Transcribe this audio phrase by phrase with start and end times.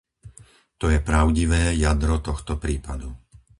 [0.81, 3.09] To je pravdivé jadro tohto prípadu.